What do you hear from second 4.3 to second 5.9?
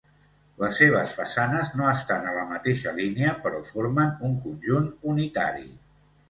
un conjunt unitari.